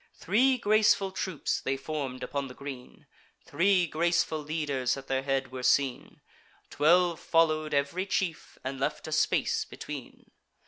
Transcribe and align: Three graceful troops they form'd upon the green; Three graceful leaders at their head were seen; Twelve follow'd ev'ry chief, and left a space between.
Three 0.15 0.57
graceful 0.57 1.11
troops 1.11 1.61
they 1.61 1.77
form'd 1.77 2.23
upon 2.23 2.47
the 2.47 2.55
green; 2.55 3.05
Three 3.45 3.85
graceful 3.85 4.39
leaders 4.39 4.97
at 4.97 5.05
their 5.05 5.21
head 5.21 5.51
were 5.51 5.61
seen; 5.61 6.21
Twelve 6.71 7.19
follow'd 7.19 7.75
ev'ry 7.75 8.07
chief, 8.07 8.57
and 8.63 8.79
left 8.79 9.07
a 9.07 9.11
space 9.11 9.63
between. 9.63 10.31